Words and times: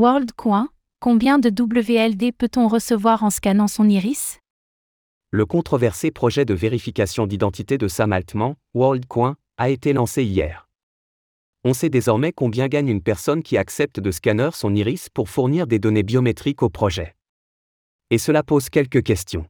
WorldCoin, 0.00 0.68
combien 1.00 1.40
de 1.40 1.50
WLD 1.50 2.30
peut-on 2.30 2.68
recevoir 2.68 3.24
en 3.24 3.30
scannant 3.30 3.66
son 3.66 3.88
iris? 3.88 4.38
Le 5.32 5.44
controversé 5.44 6.12
projet 6.12 6.44
de 6.44 6.54
vérification 6.54 7.26
d'identité 7.26 7.78
de 7.78 7.88
Sam 7.88 8.12
Altman, 8.12 8.54
WorldCoin, 8.74 9.34
a 9.56 9.70
été 9.70 9.92
lancé 9.92 10.22
hier. 10.22 10.68
On 11.64 11.74
sait 11.74 11.90
désormais 11.90 12.30
combien 12.30 12.68
gagne 12.68 12.86
une 12.86 13.02
personne 13.02 13.42
qui 13.42 13.56
accepte 13.58 13.98
de 13.98 14.12
scanner 14.12 14.50
son 14.52 14.72
iris 14.72 15.08
pour 15.08 15.28
fournir 15.28 15.66
des 15.66 15.80
données 15.80 16.04
biométriques 16.04 16.62
au 16.62 16.68
projet. 16.68 17.16
Et 18.10 18.18
cela 18.18 18.44
pose 18.44 18.70
quelques 18.70 19.02
questions. 19.02 19.46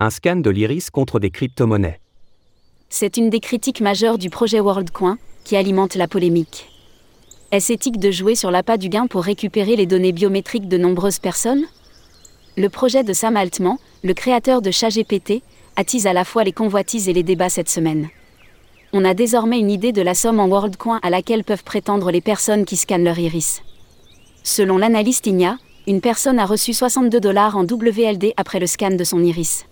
Un 0.00 0.10
scan 0.10 0.40
de 0.40 0.50
l'iris 0.50 0.90
contre 0.90 1.20
des 1.20 1.30
crypto-monnaies. 1.30 2.00
C'est 2.92 3.16
une 3.16 3.30
des 3.30 3.38
critiques 3.38 3.80
majeures 3.80 4.18
du 4.18 4.30
projet 4.30 4.58
WorldCoin, 4.58 5.16
qui 5.44 5.56
alimente 5.56 5.94
la 5.94 6.08
polémique. 6.08 6.68
Est-ce 7.52 7.72
éthique 7.72 8.00
de 8.00 8.10
jouer 8.10 8.34
sur 8.34 8.50
l'appât 8.50 8.78
du 8.78 8.88
gain 8.88 9.06
pour 9.06 9.22
récupérer 9.22 9.76
les 9.76 9.86
données 9.86 10.10
biométriques 10.10 10.66
de 10.66 10.76
nombreuses 10.76 11.20
personnes? 11.20 11.64
Le 12.56 12.68
projet 12.68 13.04
de 13.04 13.12
Sam 13.12 13.36
Altman, 13.36 13.76
le 14.02 14.12
créateur 14.12 14.60
de 14.60 14.72
ChatGPT, 14.72 15.40
attise 15.76 16.08
à 16.08 16.12
la 16.12 16.24
fois 16.24 16.42
les 16.42 16.52
convoitises 16.52 17.08
et 17.08 17.12
les 17.12 17.22
débats 17.22 17.48
cette 17.48 17.68
semaine. 17.68 18.08
On 18.92 19.04
a 19.04 19.14
désormais 19.14 19.60
une 19.60 19.70
idée 19.70 19.92
de 19.92 20.02
la 20.02 20.14
somme 20.14 20.40
en 20.40 20.48
WorldCoin 20.48 20.98
à 21.04 21.10
laquelle 21.10 21.44
peuvent 21.44 21.64
prétendre 21.64 22.10
les 22.10 22.20
personnes 22.20 22.64
qui 22.64 22.76
scannent 22.76 23.04
leur 23.04 23.20
iris. 23.20 23.62
Selon 24.42 24.78
l'analyste 24.78 25.28
Igna, 25.28 25.58
une 25.86 26.00
personne 26.00 26.40
a 26.40 26.44
reçu 26.44 26.72
62 26.72 27.20
dollars 27.20 27.56
en 27.56 27.62
WLD 27.62 28.34
après 28.36 28.58
le 28.58 28.66
scan 28.66 28.90
de 28.90 29.04
son 29.04 29.22
iris. 29.22 29.64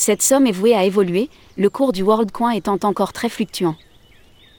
Cette 0.00 0.22
somme 0.22 0.46
est 0.46 0.52
vouée 0.52 0.74
à 0.74 0.84
évoluer, 0.84 1.28
le 1.58 1.68
cours 1.68 1.92
du 1.92 2.02
WorldCoin 2.02 2.52
étant 2.52 2.78
encore 2.84 3.12
très 3.12 3.28
fluctuant. 3.28 3.76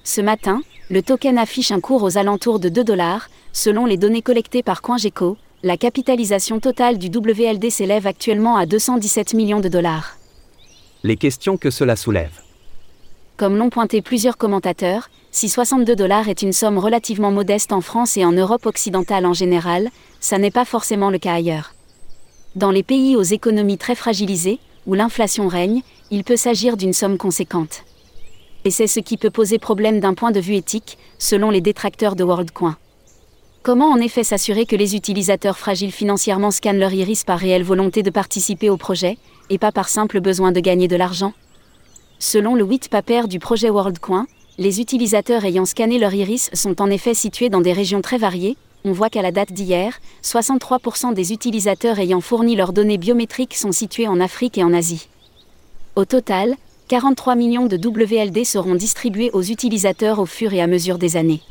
Ce 0.03 0.21
matin, 0.21 0.61
le 0.91 1.01
token 1.01 1.39
affiche 1.39 1.71
un 1.71 1.79
cours 1.79 2.03
aux 2.03 2.19
alentours 2.19 2.59
de 2.59 2.69
2 2.69 2.83
dollars, 2.83 3.27
selon 3.51 3.87
les 3.87 3.97
données 3.97 4.21
collectées 4.21 4.61
par 4.61 4.83
CoinGecko, 4.83 5.37
la 5.63 5.77
capitalisation 5.77 6.59
totale 6.59 6.99
du 6.99 7.07
WLD 7.07 7.71
s'élève 7.71 8.05
actuellement 8.05 8.55
à 8.55 8.67
217 8.67 9.33
millions 9.33 9.61
de 9.61 9.67
dollars. 9.67 10.15
Les 11.01 11.17
questions 11.17 11.57
que 11.57 11.71
cela 11.71 11.95
soulève. 11.95 12.39
Comme 13.35 13.57
l'ont 13.57 13.71
pointé 13.71 14.03
plusieurs 14.03 14.37
commentateurs, 14.37 15.09
si 15.31 15.49
62 15.49 15.95
dollars 15.95 16.29
est 16.29 16.43
une 16.43 16.53
somme 16.53 16.77
relativement 16.77 17.31
modeste 17.31 17.73
en 17.73 17.81
France 17.81 18.15
et 18.15 18.25
en 18.25 18.31
Europe 18.31 18.67
occidentale 18.67 19.25
en 19.25 19.33
général, 19.33 19.89
ça 20.19 20.37
n'est 20.37 20.51
pas 20.51 20.65
forcément 20.65 21.09
le 21.09 21.17
cas 21.17 21.33
ailleurs. 21.33 21.73
Dans 22.55 22.69
les 22.69 22.83
pays 22.83 23.15
aux 23.15 23.23
économies 23.23 23.79
très 23.79 23.95
fragilisées, 23.95 24.59
où 24.87 24.93
l'inflation 24.93 25.47
règne, 25.47 25.81
il 26.09 26.23
peut 26.23 26.37
s'agir 26.37 26.77
d'une 26.77 26.93
somme 26.93 27.17
conséquente. 27.17 27.83
Et 28.65 28.71
c'est 28.71 28.87
ce 28.87 28.99
qui 28.99 29.17
peut 29.17 29.29
poser 29.29 29.59
problème 29.59 29.99
d'un 29.99 30.13
point 30.13 30.31
de 30.31 30.39
vue 30.39 30.55
éthique, 30.55 30.97
selon 31.17 31.49
les 31.49 31.61
détracteurs 31.61 32.15
de 32.15 32.23
WorldCoin. 32.23 32.77
Comment 33.63 33.91
en 33.91 33.97
effet 33.97 34.23
s'assurer 34.23 34.65
que 34.65 34.75
les 34.75 34.95
utilisateurs 34.95 35.57
fragiles 35.57 35.91
financièrement 35.91 36.51
scannent 36.51 36.79
leur 36.79 36.93
iris 36.93 37.23
par 37.23 37.39
réelle 37.39 37.63
volonté 37.63 38.01
de 38.01 38.09
participer 38.09 38.69
au 38.69 38.77
projet, 38.77 39.17
et 39.49 39.57
pas 39.57 39.71
par 39.71 39.89
simple 39.89 40.19
besoin 40.19 40.51
de 40.51 40.59
gagner 40.59 40.87
de 40.87 40.95
l'argent? 40.95 41.33
Selon 42.17 42.55
le 42.55 42.63
white 42.63 42.89
paper 42.89 43.27
du 43.27 43.39
projet 43.39 43.69
WorldCoin, 43.69 44.27
les 44.57 44.81
utilisateurs 44.81 45.45
ayant 45.45 45.65
scanné 45.65 45.97
leur 45.97 46.13
iris 46.13 46.49
sont 46.53 46.81
en 46.81 46.89
effet 46.89 47.13
situés 47.13 47.49
dans 47.49 47.61
des 47.61 47.73
régions 47.73 48.01
très 48.01 48.17
variées, 48.17 48.57
on 48.83 48.91
voit 48.91 49.09
qu'à 49.09 49.21
la 49.21 49.31
date 49.31 49.51
d'hier, 49.51 49.99
63% 50.23 51.13
des 51.13 51.33
utilisateurs 51.33 51.99
ayant 51.99 52.21
fourni 52.21 52.55
leurs 52.55 52.73
données 52.73 52.97
biométriques 52.97 53.55
sont 53.55 53.71
situés 53.71 54.07
en 54.07 54.19
Afrique 54.19 54.57
et 54.57 54.63
en 54.63 54.73
Asie. 54.73 55.07
Au 55.95 56.05
total, 56.05 56.55
43 56.87 57.35
millions 57.35 57.67
de 57.67 57.77
WLD 57.77 58.43
seront 58.43 58.75
distribués 58.75 59.29
aux 59.33 59.43
utilisateurs 59.43 60.19
au 60.19 60.25
fur 60.25 60.53
et 60.53 60.61
à 60.61 60.67
mesure 60.67 60.97
des 60.97 61.15
années. 61.15 61.41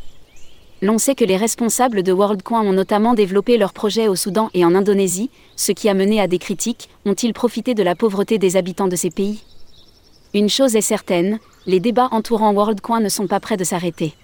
L'on 0.83 0.99
sait 0.99 1.15
que 1.15 1.25
les 1.25 1.37
responsables 1.37 2.03
de 2.03 2.13
WorldCoin 2.13 2.63
ont 2.63 2.73
notamment 2.73 3.15
développé 3.15 3.59
leurs 3.59 3.75
projets 3.75 4.09
au 4.09 4.17
Soudan 4.17 4.49
et 4.55 4.65
en 4.65 4.75
Indonésie, 4.75 5.31
ce 5.57 5.73
qui 5.73 5.91
a 5.91 5.95
mené 5.95 6.21
à 6.21 6.27
des 6.27 6.39
critiques, 6.39 6.89
ont-ils 7.05 7.35
profité 7.35 7.75
de 7.75 7.83
la 7.83 7.95
pauvreté 7.95 8.39
des 8.39 8.57
habitants 8.57 8.89
de 8.89 8.97
ces 8.97 9.11
pays? 9.11 9.43
Une 10.33 10.49
chose 10.49 10.77
est 10.77 10.81
certaine, 10.81 11.39
les 11.67 11.81
débats 11.81 12.09
entourant 12.13 12.55
WorldCoin 12.55 13.01
ne 13.01 13.09
sont 13.11 13.27
pas 13.27 13.41
près 13.41 13.59
de 13.59 13.65
s'arrêter. 13.65 14.15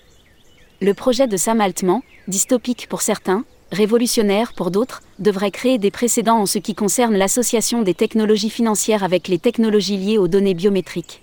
Le 0.82 0.92
projet 0.92 1.26
de 1.26 1.38
Sam 1.38 1.62
Altman, 1.62 2.02
dystopique 2.28 2.86
pour 2.88 3.00
certains, 3.00 3.44
révolutionnaire 3.72 4.52
pour 4.52 4.70
d'autres, 4.70 5.02
devrait 5.18 5.50
créer 5.50 5.78
des 5.78 5.90
précédents 5.90 6.38
en 6.38 6.46
ce 6.46 6.58
qui 6.58 6.74
concerne 6.74 7.16
l'association 7.16 7.80
des 7.80 7.94
technologies 7.94 8.50
financières 8.50 9.02
avec 9.02 9.28
les 9.28 9.38
technologies 9.38 9.96
liées 9.96 10.18
aux 10.18 10.28
données 10.28 10.52
biométriques. 10.52 11.22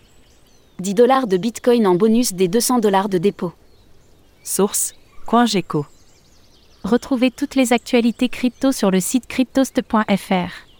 10 0.79 0.95
dollars 0.95 1.27
de 1.27 1.37
Bitcoin 1.37 1.85
en 1.85 1.93
bonus 1.93 2.33
des 2.33 2.47
200 2.47 2.79
dollars 2.79 3.09
de 3.09 3.19
dépôt. 3.19 3.53
Source 4.43 4.95
CoinGecko. 5.27 5.85
Retrouvez 6.83 7.29
toutes 7.29 7.53
les 7.53 7.73
actualités 7.73 8.29
crypto 8.29 8.71
sur 8.71 8.89
le 8.89 8.99
site 8.99 9.27
cryptost.fr. 9.27 10.72